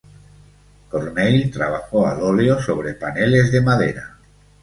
Corneille 0.89 1.51
trabajó 1.51 2.07
al 2.07 2.23
óleo 2.23 2.59
sobre 2.59 2.95
paneles 2.95 3.51
de 3.51 3.61
madera. 3.61 4.17